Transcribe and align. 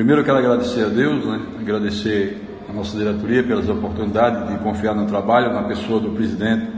Primeiro 0.00 0.22
eu 0.22 0.24
quero 0.24 0.38
agradecer 0.38 0.82
a 0.82 0.88
Deus, 0.88 1.26
né? 1.26 1.42
agradecer 1.60 2.40
a 2.66 2.72
nossa 2.72 2.96
diretoria 2.96 3.44
pelas 3.44 3.68
oportunidades 3.68 4.48
de 4.48 4.56
confiar 4.60 4.94
no 4.94 5.04
trabalho, 5.04 5.52
na 5.52 5.62
pessoa 5.64 6.00
do 6.00 6.12
presidente, 6.12 6.72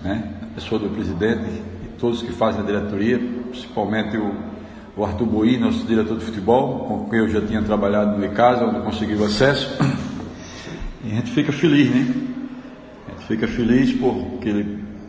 né? 0.00 0.34
a 0.40 0.54
pessoa 0.54 0.80
do 0.80 0.88
presidente 0.90 1.50
e 1.82 1.88
todos 1.98 2.22
que 2.22 2.30
fazem 2.30 2.60
a 2.60 2.64
diretoria, 2.64 3.18
principalmente 3.50 4.16
o, 4.16 4.32
o 4.96 5.04
Arthur 5.04 5.26
Boi, 5.26 5.58
nosso 5.58 5.84
diretor 5.84 6.16
de 6.16 6.24
futebol, 6.24 6.86
com 6.86 7.10
quem 7.10 7.18
eu 7.18 7.28
já 7.28 7.40
tinha 7.40 7.60
trabalhado 7.60 8.20
no 8.20 8.30
casa, 8.30 8.66
onde 8.66 8.78
consegui 8.82 9.16
o 9.16 9.24
acesso. 9.24 9.76
E 11.04 11.10
a 11.10 11.16
gente 11.16 11.32
fica 11.32 11.50
feliz, 11.50 11.90
né? 11.90 12.14
A 13.08 13.10
gente 13.10 13.26
fica 13.26 13.48
feliz 13.48 13.92
porque 13.94 14.64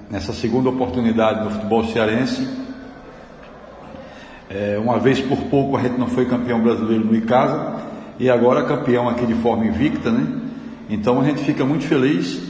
nessa 0.10 0.34
segunda 0.34 0.70
oportunidade 0.70 1.44
no 1.44 1.52
futebol 1.52 1.86
cearense, 1.86 2.65
é, 4.50 4.80
uma 4.82 5.00
vez 5.00 5.20
por 5.20 5.38
pouco 5.44 5.76
a 5.78 5.82
gente 5.82 5.98
não 5.98 6.08
foi 6.08 6.26
campeão 6.26 6.62
brasileiro 6.62 7.06
no 7.06 7.16
Icasa 7.16 7.76
e 8.20 8.30
agora 8.30 8.64
campeão 8.64 9.10
aqui 9.10 9.26
de 9.26 9.34
forma 9.36 9.66
invicta, 9.66 10.12
né? 10.12 10.42
Então 10.90 11.20
a 11.20 11.24
gente 11.26 11.44
fica 11.44 11.66
muito 11.66 11.86
feliz, 11.86 12.42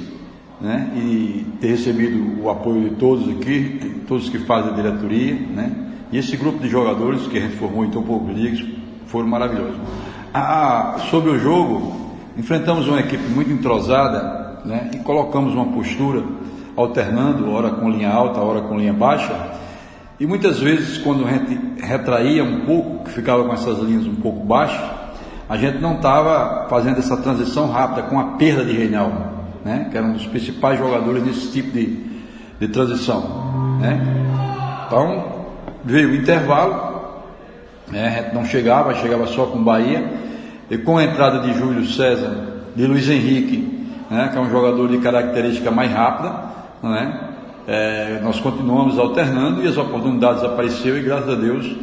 né? 0.60 0.92
E 0.96 1.46
ter 1.60 1.68
recebido 1.68 2.44
o 2.44 2.50
apoio 2.50 2.90
de 2.90 2.96
todos 2.96 3.30
aqui, 3.30 4.02
todos 4.08 4.30
que 4.30 4.40
fazem 4.40 4.72
a 4.72 4.76
diretoria, 4.76 5.36
né? 5.36 5.72
E 6.12 6.18
esse 6.18 6.36
grupo 6.38 6.60
de 6.60 6.70
jogadores 6.70 7.26
que 7.28 7.38
a 7.38 7.42
gente 7.42 7.56
formou 7.56 7.86
em 7.86 7.90
tão 7.90 8.04
poucos 8.04 8.64
foram 9.08 9.28
maravilhosos. 9.28 9.78
Ah, 10.34 10.98
sobre 11.10 11.32
o 11.32 11.40
jogo, 11.40 11.96
enfrentamos 12.38 12.88
uma 12.88 13.00
equipe 13.00 13.24
muito 13.30 13.52
entrosada, 13.52 14.60
né? 14.66 14.92
E 14.94 14.98
colocamos 14.98 15.54
uma 15.54 15.66
postura 15.68 16.24
alternando, 16.76 17.50
hora 17.50 17.70
com 17.70 17.90
linha 17.90 18.12
alta, 18.12 18.42
hora 18.42 18.62
com 18.62 18.78
linha 18.78 18.94
baixa. 18.94 19.34
E 20.18 20.26
muitas 20.26 20.60
vezes, 20.60 20.98
quando 20.98 21.28
a 21.28 21.32
gente 21.32 21.60
retraía 21.82 22.44
um 22.44 22.62
pouco, 22.62 23.10
ficava 23.10 23.44
com 23.44 23.54
essas 23.54 23.80
linhas 23.80 24.08
um 24.08 24.16
pouco 24.16 24.46
baixas, 24.46 24.82
a 25.50 25.58
gente 25.58 25.80
não 25.80 25.96
estava 25.96 26.68
fazendo 26.70 27.00
essa 27.00 27.18
transição 27.18 27.70
rápida 27.70 28.04
com 28.04 28.18
a 28.18 28.24
perda 28.38 28.64
de 28.64 28.72
Reinaldo, 28.72 29.18
né? 29.64 29.90
que 29.92 29.98
era 29.98 30.06
um 30.06 30.14
dos 30.14 30.26
principais 30.26 30.80
jogadores 30.80 31.24
nesse 31.24 31.52
tipo 31.52 31.72
de, 31.72 32.00
de 32.60 32.68
transição. 32.70 33.78
Né? 33.82 34.02
Então, 34.88 35.46
veio 35.84 36.10
o 36.10 36.16
intervalo, 36.16 37.14
né? 37.92 38.08
a 38.08 38.22
gente 38.22 38.34
não 38.34 38.46
chegava, 38.46 38.96
chegava 38.96 39.28
só 39.28 39.48
com 39.48 39.62
Bahia, 39.62 40.14
e 40.70 40.78
com 40.78 40.98
a 40.98 41.04
entrada 41.04 41.42
de 41.42 41.54
Júlio 41.54 41.86
César, 41.86 42.64
de 42.74 42.88
Luiz 42.88 43.10
Henrique, 43.10 43.86
né? 44.10 44.30
que 44.32 44.38
é 44.38 44.42
um 44.42 44.50
jogador 44.50 44.88
de 44.88 44.98
característica 45.00 45.70
mais 45.70 45.92
rápida, 45.92 46.34
né? 46.82 47.35
É, 47.68 48.20
nós 48.24 48.40
continuamos 48.40 49.00
alternando 49.00 49.64
e 49.64 49.68
as 49.68 49.78
oportunidades 49.78 50.44
apareceram 50.44 50.98
e 50.98 51.02
graças 51.02 51.30
a 51.30 51.36
Deus, 51.36 51.76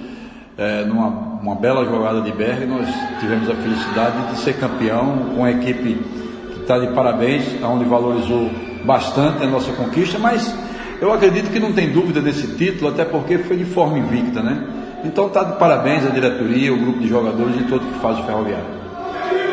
é, 0.57 0.85
numa 0.85 1.33
uma 1.43 1.57
bela 1.57 1.85
jogada 1.85 2.21
de 2.21 2.31
Berg, 2.31 2.67
nós 2.67 2.87
tivemos 3.19 3.51
a 3.51 3.55
felicidade 3.55 4.31
de 4.31 4.39
ser 4.39 4.59
campeão 4.59 5.31
com 5.35 5.45
a 5.45 5.51
equipe 5.51 5.99
que 6.53 6.61
está 6.61 6.79
de 6.79 6.87
parabéns, 6.95 7.45
onde 7.65 7.85
valorizou 7.85 8.49
bastante 8.85 9.43
a 9.43 9.47
nossa 9.49 9.73
conquista, 9.73 10.21
mas 10.21 10.55
eu 11.01 11.13
acredito 11.13 11.51
que 11.51 11.59
não 11.59 11.73
tem 11.73 11.91
dúvida 11.91 12.21
desse 12.21 12.47
título, 12.57 12.91
até 12.91 13.05
porque 13.05 13.39
foi 13.39 13.57
de 13.57 13.65
forma 13.65 13.99
invicta, 13.99 14.41
né? 14.41 14.65
Então 15.05 15.27
está 15.27 15.43
de 15.43 15.59
parabéns 15.59 16.07
a 16.07 16.11
diretoria, 16.11 16.73
o 16.73 16.79
grupo 16.79 17.01
de 17.01 17.09
jogadores 17.09 17.57
e 17.61 17.65
todo 17.65 17.85
que 17.93 17.99
faz 17.99 18.21
o 18.21 18.23
ferroviário. 18.23 18.82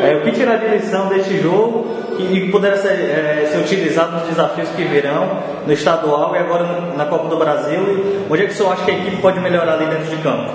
É, 0.02 0.16
o 0.16 0.22
que 0.22 0.32
tirar 0.32 0.58
de 0.58 0.68
lição 0.68 1.10
deste 1.10 1.42
jogo 1.42 1.88
e 2.18 2.50
puder 2.50 2.78
ser, 2.78 2.90
é, 2.90 3.50
ser, 3.52 3.60
utilizado 3.60 4.14
nos 4.14 4.28
desafios 4.28 4.70
que 4.70 4.84
virão 4.84 5.42
no 5.66 5.74
estadual 5.74 6.36
e 6.36 6.40
agora 6.40 6.94
na 6.96 7.06
Copa 7.06 7.28
do 7.28 7.38
Brasil? 7.38 7.82
E 7.82 8.32
onde 8.32 8.44
é 8.44 8.46
que 8.46 8.54
o 8.54 8.56
senhor 8.56 8.74
acha 8.74 8.86
que 8.86 8.92
a 8.92 8.98
equipe 8.98 9.18
pode 9.22 9.40
melhorar 9.40 9.74
ali 9.74 9.88
dentro 9.88 10.16
de 10.16 10.22
campo? 10.24 10.52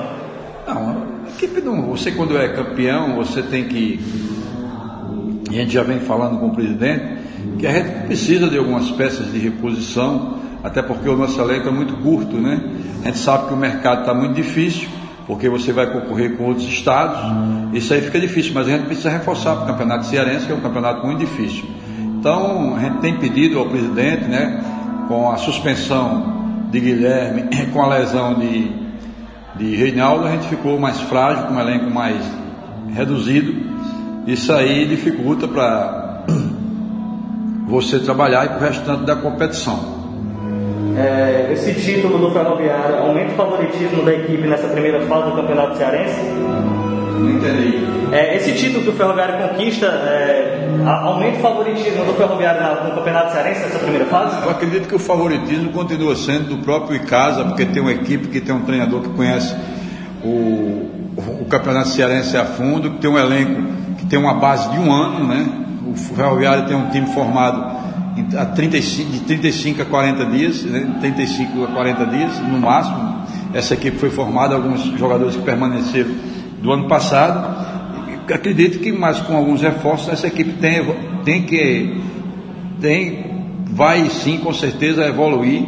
Não, 0.67 0.89
a 1.27 1.31
equipe 1.31 1.61
não. 1.61 1.91
Você, 1.91 2.13
quando 2.13 2.39
é 2.39 2.49
campeão, 2.49 3.17
você 3.17 3.43
tem 3.43 3.65
que. 3.65 4.01
A 5.51 5.53
gente 5.53 5.73
já 5.73 5.83
vem 5.83 6.01
falando 6.01 6.41
com 6.41 6.49
o 6.49 6.55
presidente 6.55 7.25
que 7.59 7.67
a 7.67 7.73
gente 7.73 8.07
precisa 8.07 8.49
de 8.49 8.59
algumas 8.59 8.91
peças 8.93 9.31
de 9.31 9.39
reposição, 9.39 10.39
até 10.63 10.83
porque 10.83 11.09
o 11.09 11.17
nosso 11.17 11.41
elenco 11.41 11.69
é 11.69 11.71
muito 11.71 11.95
curto, 11.99 12.37
né? 12.37 12.61
A 13.03 13.07
gente 13.09 13.19
sabe 13.19 13.49
que 13.49 13.55
o 13.55 13.57
mercado 13.57 14.01
está 14.01 14.15
muito 14.15 14.35
difícil 14.35 14.89
porque 15.27 15.49
você 15.49 15.73
vai 15.73 15.91
concorrer 15.91 16.37
com 16.37 16.45
outros 16.45 16.67
estados, 16.69 17.19
isso 17.73 17.93
aí 17.95 18.03
fica 18.03 18.21
difícil, 18.21 18.53
mas 18.55 18.69
a 18.69 18.73
gente 18.73 18.87
precisa 18.87 19.11
reforçar 19.11 19.57
para 19.57 19.65
o 19.65 19.67
campeonato 19.69 20.07
cearense, 20.07 20.47
que 20.47 20.53
é 20.53 20.55
um 20.55 20.61
campeonato 20.61 21.05
muito 21.07 21.19
difícil. 21.19 21.65
Então, 22.19 22.77
a 22.77 22.81
gente 22.81 22.99
tem 22.99 23.17
pedido 23.17 23.59
ao 23.59 23.67
presidente, 23.67 24.25
né, 24.25 24.63
com 25.09 25.31
a 25.31 25.37
suspensão 25.37 26.67
de 26.71 26.81
Guilherme, 26.81 27.45
com 27.73 27.83
a 27.83 27.89
lesão 27.89 28.35
de, 28.35 28.71
de 29.57 29.77
Reinaldo, 29.77 30.27
a 30.27 30.33
gente 30.33 30.49
ficou 30.49 30.79
mais 30.79 31.01
frágil, 31.01 31.45
com 31.45 31.55
um 31.55 31.61
elenco 31.61 31.91
mais 31.91 32.23
reduzido, 32.95 33.55
isso 34.27 34.53
aí 34.53 34.87
dificulta 34.87 35.49
para 35.49 36.25
você 37.67 37.99
trabalhar 37.99 38.45
e 38.45 38.49
para 38.49 38.59
o 38.59 38.61
restante 38.61 39.05
da 39.05 39.17
competição 39.17 39.94
é, 40.97 41.53
esse 41.53 41.75
título 41.75 42.19
do 42.19 42.31
Ferroviário 42.31 42.99
aumenta 42.99 43.33
o 43.33 43.37
favoritismo 43.37 44.05
da 44.05 44.15
equipe 44.15 44.47
nessa 44.47 44.69
primeira 44.69 45.01
fase 45.07 45.31
do 45.31 45.37
Campeonato 45.37 45.77
Cearense? 45.77 46.21
Não 46.21 47.31
entendi. 47.31 47.85
É, 48.13 48.37
esse 48.37 48.53
título 48.53 48.85
que 48.85 48.91
o 48.91 48.93
Ferroviário 48.93 49.49
conquista 49.49 49.87
é, 49.87 50.69
aumenta 50.87 51.39
o 51.39 51.41
favoritismo 51.41 52.05
do 52.05 52.15
Ferroviário 52.15 52.85
no 52.85 52.95
Campeonato 52.95 53.33
Cearense 53.33 53.61
nessa 53.61 53.79
primeira 53.79 54.05
fase? 54.07 54.41
Eu 54.45 54.51
acredito 54.51 54.89
que 54.89 54.95
o 54.95 54.99
favoritismo 54.99 55.73
continua 55.73 56.15
sendo 56.15 56.57
do 56.57 56.59
próprio 56.59 56.97
Icasa, 56.97 57.45
porque 57.45 57.65
tem 57.65 57.83
uma 57.83 57.93
equipe 57.93 58.29
que 58.29 58.41
tem 58.41 58.55
um 58.55 58.63
treinador 58.63 59.01
que 59.01 59.09
conhece 59.11 59.55
o, 60.23 60.89
o 61.41 61.47
Campeonato 61.49 61.89
Cearense 61.89 62.37
a 62.37 62.45
fundo, 62.45 62.93
que 62.93 62.99
tem 62.99 63.11
um 63.11 63.19
elenco 63.19 63.63
que 63.99 64.07
tem 64.07 64.19
uma 64.19 64.35
base 64.35 64.71
de 64.71 64.79
um 64.79 64.93
ano, 64.93 65.27
né? 65.27 65.47
O 65.87 65.97
Ferroviário 65.97 66.67
tem 66.67 66.77
um 66.77 66.91
time 66.91 67.07
formado 67.09 67.74
a 68.39 68.47
35, 68.47 69.11
de 69.11 69.21
35 69.21 69.83
a 69.83 69.85
40 69.85 70.27
dias, 70.27 70.63
né, 70.63 70.97
35 71.01 71.65
a 71.65 71.67
40 71.69 72.07
dias 72.07 72.39
no 72.41 72.59
máximo. 72.59 73.23
Essa 73.53 73.75
equipe 73.75 73.97
foi 73.99 74.11
formada, 74.11 74.55
alguns 74.55 74.83
jogadores 74.99 75.37
que 75.37 75.43
permaneceram 75.43 76.11
do 76.63 76.73
ano 76.73 76.89
passado. 76.89 77.65
Acredito 78.33 78.79
que, 78.79 78.91
mais 78.93 79.21
com 79.21 79.37
alguns 79.37 79.61
reforços, 79.61 80.09
essa 80.09 80.27
equipe 80.27 80.55
tem, 80.55 80.83
tem 81.25 81.43
que 81.43 82.01
tem, 82.81 83.45
vai 83.67 84.09
sim, 84.11 84.39
com 84.39 84.53
certeza, 84.53 85.05
evoluir 85.07 85.63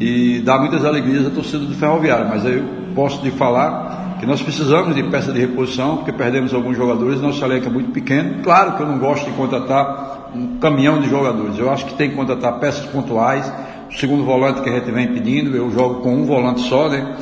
e 0.00 0.40
dar 0.44 0.58
muitas 0.58 0.84
alegrias 0.84 1.26
à 1.26 1.30
torcida 1.30 1.64
do 1.64 1.74
Ferroviário. 1.74 2.28
Mas 2.28 2.44
eu 2.44 2.64
posso 2.94 3.24
lhe 3.24 3.30
falar 3.30 4.01
que 4.22 4.26
nós 4.26 4.40
precisamos 4.40 4.94
de 4.94 5.02
peça 5.02 5.32
de 5.32 5.40
reposição, 5.40 5.96
porque 5.96 6.12
perdemos 6.12 6.54
alguns 6.54 6.76
jogadores, 6.76 7.20
nosso 7.20 7.44
elenco 7.44 7.66
é 7.66 7.70
muito 7.70 7.90
pequeno. 7.90 8.40
Claro 8.40 8.76
que 8.76 8.82
eu 8.84 8.86
não 8.86 8.96
gosto 8.96 9.28
de 9.28 9.32
contratar 9.32 10.30
um 10.32 10.58
caminhão 10.58 11.00
de 11.00 11.10
jogadores. 11.10 11.58
Eu 11.58 11.68
acho 11.72 11.86
que 11.86 11.94
tem 11.94 12.10
que 12.10 12.14
contratar 12.14 12.60
peças 12.60 12.86
pontuais. 12.86 13.52
O 13.90 13.98
segundo 13.98 14.24
volante 14.24 14.62
que 14.62 14.70
a 14.70 14.74
gente 14.74 14.88
vem 14.92 15.12
pedindo, 15.12 15.56
eu 15.56 15.68
jogo 15.72 16.02
com 16.02 16.14
um 16.14 16.24
volante 16.24 16.60
só, 16.68 16.88
né? 16.88 17.16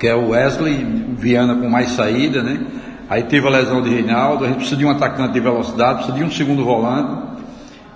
Que 0.00 0.08
é 0.08 0.16
o 0.16 0.30
Wesley, 0.30 0.84
Viana 1.16 1.54
com 1.54 1.70
mais 1.70 1.90
saída, 1.90 2.42
né? 2.42 2.66
Aí 3.08 3.22
teve 3.22 3.46
a 3.46 3.50
lesão 3.50 3.80
de 3.80 3.88
Reinaldo, 3.88 4.44
a 4.44 4.48
gente 4.48 4.56
precisa 4.56 4.76
de 4.76 4.84
um 4.84 4.90
atacante 4.90 5.34
de 5.34 5.38
velocidade, 5.38 5.98
precisa 5.98 6.18
de 6.18 6.24
um 6.24 6.30
segundo 6.32 6.64
volante, 6.64 7.22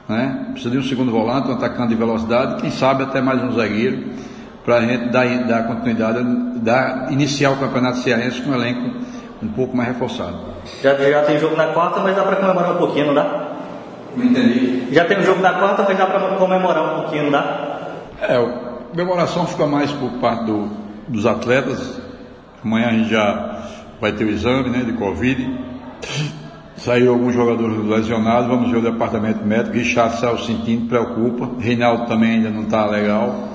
né? 0.09 0.51
Precisa 0.53 0.71
de 0.71 0.79
um 0.79 0.85
segundo 0.85 1.11
volante, 1.11 1.49
um 1.49 1.55
atacante 1.55 1.89
de 1.89 1.97
velocidade, 1.97 2.63
quem 2.63 2.71
sabe 2.71 3.03
até 3.03 3.21
mais 3.21 3.43
um 3.43 3.51
zagueiro, 3.51 4.05
para 4.65 4.77
a 4.77 4.81
gente 4.83 5.09
dar, 5.11 5.27
dar 5.45 5.67
continuidade, 5.67 6.23
dar, 6.57 7.11
iniciar 7.11 7.51
o 7.51 7.57
campeonato 7.57 7.99
cearense 7.99 8.43
com 8.43 8.51
um 8.51 8.55
elenco 8.55 8.99
um 9.43 9.49
pouco 9.49 9.77
mais 9.77 9.89
reforçado. 9.89 10.37
Já, 10.83 10.95
já 10.95 11.23
tem 11.23 11.39
jogo 11.39 11.57
na 11.57 11.69
quarta, 11.69 12.01
mas 12.01 12.15
dá 12.15 12.23
para 12.23 12.37
comemorar 12.37 12.73
um 12.73 12.77
pouquinho, 12.77 13.07
não 13.07 13.15
dá? 13.15 13.49
Não 14.17 14.25
entendi. 14.25 14.93
Já 14.93 15.05
tem 15.05 15.19
o 15.19 15.23
jogo 15.23 15.41
da 15.41 15.55
quarta, 15.55 15.85
mas 15.89 15.97
dá 15.97 16.07
para 16.07 16.37
comemorar 16.37 16.83
um 16.83 17.01
pouquinho, 17.03 17.25
não 17.25 17.31
dá? 17.31 17.79
É, 18.21 18.37
a 18.37 18.91
comemoração 18.91 19.47
fica 19.47 19.67
mais 19.67 19.91
por 19.93 20.11
parte 20.21 20.45
do, 20.45 20.69
dos 21.09 21.25
atletas. 21.25 22.01
Amanhã 22.63 22.89
a 22.89 22.93
gente 22.93 23.11
já 23.11 23.59
vai 24.01 24.13
ter 24.13 24.25
o 24.25 24.31
exame 24.31 24.69
né, 24.69 24.81
de 24.81 24.93
Covid. 24.93 25.59
Saíram 26.77 27.13
alguns 27.13 27.35
jogadores 27.35 27.77
lesionados, 27.87 28.49
vamos 28.49 28.71
ver 28.71 28.79
o 28.79 28.83
departamento 28.83 29.45
médico. 29.45 29.77
Richard 29.77 30.17
saiu 30.17 30.39
sentindo, 30.39 30.89
preocupa. 30.89 31.51
Reinaldo 31.61 32.07
também 32.07 32.33
ainda 32.33 32.51
não 32.51 32.63
está 32.63 32.87
legal. 32.87 33.50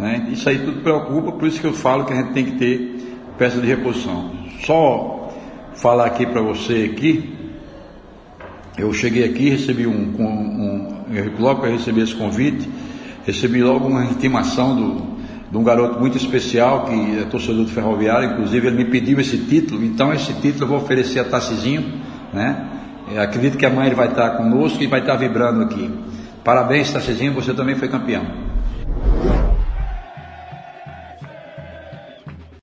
Né? 0.00 0.28
Isso 0.32 0.48
aí 0.48 0.58
tudo 0.58 0.80
preocupa, 0.80 1.32
por 1.32 1.46
isso 1.46 1.60
que 1.60 1.66
eu 1.66 1.74
falo 1.74 2.06
que 2.06 2.12
a 2.14 2.16
gente 2.16 2.32
tem 2.32 2.44
que 2.46 2.52
ter 2.52 3.18
peça 3.36 3.60
de 3.60 3.66
reposição. 3.66 4.30
Só 4.64 5.30
falar 5.74 6.06
aqui 6.06 6.24
para 6.24 6.40
você 6.40 6.90
aqui, 6.90 7.36
eu 8.78 8.92
cheguei 8.94 9.24
aqui, 9.24 9.50
recebi 9.50 9.86
um, 9.86 9.92
um, 9.92 11.04
um 11.06 11.42
logo 11.42 11.66
eu 11.66 11.72
recebi 11.72 12.00
esse 12.00 12.14
convite, 12.14 12.66
recebi 13.26 13.62
logo 13.62 13.88
uma 13.88 14.04
intimação 14.04 14.74
do, 14.74 15.02
de 15.50 15.56
um 15.58 15.62
garoto 15.62 16.00
muito 16.00 16.16
especial 16.16 16.86
que 16.86 17.18
é 17.18 17.24
torcedor 17.24 17.64
do 17.64 17.70
Ferroviário, 17.70 18.32
inclusive 18.32 18.68
ele 18.68 18.76
me 18.76 18.84
pediu 18.86 19.20
esse 19.20 19.36
título, 19.36 19.84
então 19.84 20.14
esse 20.14 20.32
título 20.34 20.64
eu 20.64 20.68
vou 20.68 20.78
oferecer 20.78 21.20
a 21.20 21.24
Tassizinho, 21.24 22.00
né? 22.32 22.68
Eu 23.12 23.20
acredito 23.20 23.58
que 23.58 23.66
amanhã 23.66 23.86
ele 23.86 23.96
vai 23.96 24.08
estar 24.08 24.30
conosco 24.30 24.82
e 24.82 24.86
vai 24.86 25.00
estar 25.00 25.16
vibrando 25.16 25.62
aqui. 25.62 25.90
Parabéns, 26.42 26.90
Tassizinho, 26.90 27.34
você 27.34 27.52
também 27.52 27.74
foi 27.74 27.88
campeão. 27.88 28.49